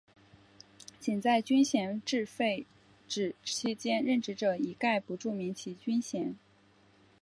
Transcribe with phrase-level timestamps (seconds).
[0.99, 2.65] 仅在军衔制废
[3.07, 6.35] 止期间任职者一概不注明其军衔。